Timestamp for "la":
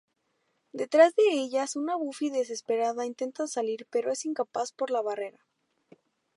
4.89-5.03